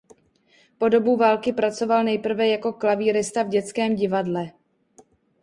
Po 0.77 0.89
dobu 0.89 1.17
války 1.17 1.53
pracoval 1.53 2.03
nejprve 2.03 2.47
jako 2.47 2.73
klavírista 2.73 3.43
v 3.43 3.49
dětském 3.49 3.95
divadle. 3.95 4.47